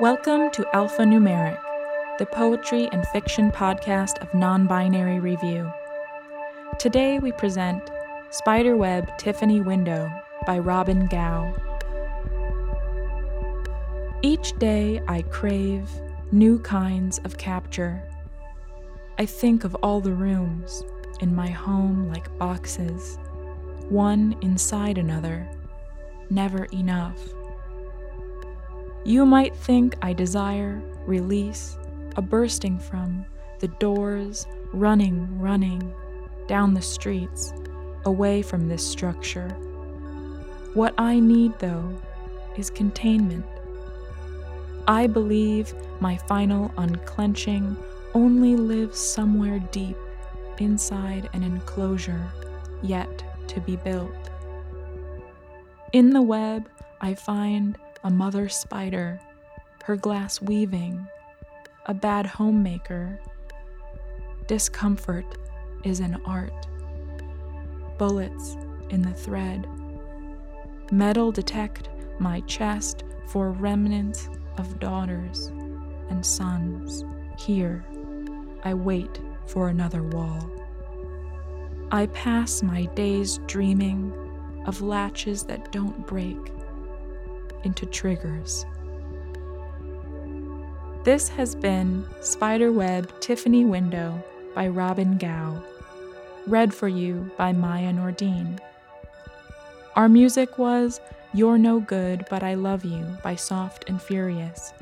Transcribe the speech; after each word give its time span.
Welcome 0.00 0.50
to 0.52 0.62
Alphanumeric, 0.72 1.60
the 2.16 2.24
poetry 2.24 2.88
and 2.90 3.06
fiction 3.08 3.52
podcast 3.52 4.22
of 4.22 4.32
Non 4.32 4.66
Binary 4.66 5.20
Review. 5.20 5.70
Today 6.78 7.18
we 7.18 7.32
present 7.32 7.90
Spiderweb 8.30 9.18
Tiffany 9.18 9.60
Window 9.60 10.10
by 10.46 10.58
Robin 10.58 11.04
Gao. 11.04 11.52
Each 14.22 14.58
day 14.58 15.02
I 15.06 15.20
crave 15.20 15.90
new 16.32 16.58
kinds 16.60 17.18
of 17.24 17.36
capture. 17.36 18.02
I 19.18 19.26
think 19.26 19.64
of 19.64 19.74
all 19.82 20.00
the 20.00 20.14
rooms 20.14 20.82
in 21.20 21.34
my 21.34 21.50
home 21.50 22.08
like 22.08 22.38
boxes, 22.38 23.18
one 23.90 24.34
inside 24.40 24.96
another, 24.96 25.46
never 26.30 26.64
enough. 26.72 27.18
You 29.04 29.24
might 29.24 29.56
think 29.56 29.96
I 30.02 30.12
desire 30.12 30.82
release, 31.06 31.78
a 32.16 32.22
bursting 32.22 32.78
from 32.78 33.24
the 33.58 33.68
doors, 33.68 34.46
running, 34.72 35.38
running 35.38 35.92
down 36.46 36.74
the 36.74 36.82
streets, 36.82 37.52
away 38.04 38.42
from 38.42 38.68
this 38.68 38.86
structure. 38.86 39.48
What 40.74 40.94
I 40.98 41.18
need, 41.18 41.58
though, 41.58 41.98
is 42.56 42.68
containment. 42.70 43.44
I 44.86 45.06
believe 45.06 45.72
my 46.00 46.16
final 46.16 46.72
unclenching 46.76 47.76
only 48.14 48.56
lives 48.56 48.98
somewhere 48.98 49.60
deep 49.70 49.96
inside 50.58 51.28
an 51.32 51.42
enclosure 51.42 52.28
yet 52.82 53.22
to 53.48 53.60
be 53.60 53.76
built. 53.76 54.30
In 55.92 56.10
the 56.10 56.22
web, 56.22 56.68
I 57.00 57.14
find 57.14 57.78
a 58.02 58.10
mother 58.10 58.48
spider, 58.48 59.20
her 59.84 59.96
glass 59.96 60.40
weaving, 60.40 61.06
a 61.86 61.92
bad 61.92 62.24
homemaker. 62.24 63.18
Discomfort 64.46 65.26
is 65.84 66.00
an 66.00 66.20
art. 66.24 66.66
Bullets 67.98 68.56
in 68.88 69.02
the 69.02 69.12
thread. 69.12 69.66
Metal 70.90 71.30
detect 71.30 71.90
my 72.18 72.40
chest 72.42 73.04
for 73.26 73.50
remnants 73.50 74.28
of 74.56 74.80
daughters 74.80 75.48
and 76.08 76.24
sons. 76.24 77.04
Here, 77.38 77.84
I 78.64 78.74
wait 78.74 79.20
for 79.46 79.68
another 79.68 80.02
wall. 80.02 80.50
I 81.92 82.06
pass 82.06 82.62
my 82.62 82.86
days 82.86 83.40
dreaming 83.46 84.12
of 84.66 84.80
latches 84.80 85.44
that 85.44 85.70
don't 85.72 86.06
break 86.06 86.38
into 87.64 87.86
triggers. 87.86 88.64
This 91.02 91.28
has 91.30 91.54
been 91.54 92.06
Spiderweb 92.20 93.20
Tiffany 93.20 93.64
Window 93.64 94.22
by 94.54 94.68
Robin 94.68 95.16
Gao, 95.16 95.62
read 96.46 96.74
for 96.74 96.88
you 96.88 97.30
by 97.38 97.52
Maya 97.52 97.92
Nordine. 97.92 98.58
Our 99.96 100.08
music 100.08 100.58
was 100.58 101.00
You're 101.32 101.58
No 101.58 101.80
Good 101.80 102.26
But 102.28 102.42
I 102.42 102.54
Love 102.54 102.84
You 102.84 103.06
by 103.22 103.34
Soft 103.34 103.88
and 103.88 104.00
Furious, 104.00 104.72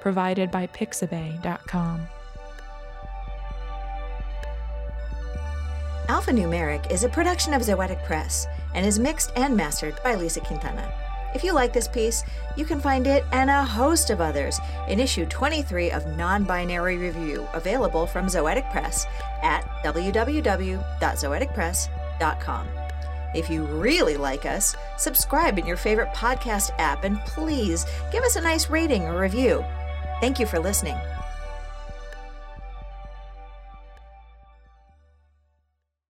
provided 0.00 0.50
by 0.50 0.66
Pixabay.com. 0.66 2.08
Alphanumeric 6.08 6.90
is 6.90 7.04
a 7.04 7.08
production 7.08 7.54
of 7.54 7.62
Zoetic 7.62 8.02
Press 8.04 8.46
and 8.74 8.84
is 8.84 8.98
mixed 8.98 9.30
and 9.36 9.56
mastered 9.56 9.94
by 10.02 10.14
Lisa 10.14 10.40
Quintana. 10.40 11.07
If 11.34 11.44
you 11.44 11.52
like 11.52 11.72
this 11.72 11.88
piece, 11.88 12.24
you 12.56 12.64
can 12.64 12.80
find 12.80 13.06
it 13.06 13.24
and 13.32 13.50
a 13.50 13.64
host 13.64 14.10
of 14.10 14.20
others 14.20 14.58
in 14.88 14.98
issue 14.98 15.26
23 15.26 15.90
of 15.90 16.16
Non 16.16 16.44
Binary 16.44 16.96
Review, 16.96 17.46
available 17.52 18.06
from 18.06 18.26
Zoetic 18.26 18.70
Press 18.70 19.06
at 19.42 19.62
www.zoeticpress.com. 19.84 22.68
If 23.34 23.50
you 23.50 23.64
really 23.64 24.16
like 24.16 24.46
us, 24.46 24.74
subscribe 24.96 25.58
in 25.58 25.66
your 25.66 25.76
favorite 25.76 26.14
podcast 26.14 26.70
app 26.78 27.04
and 27.04 27.20
please 27.20 27.84
give 28.10 28.24
us 28.24 28.36
a 28.36 28.40
nice 28.40 28.70
rating 28.70 29.04
or 29.04 29.20
review. 29.20 29.62
Thank 30.20 30.40
you 30.40 30.46
for 30.46 30.58
listening. 30.58 30.96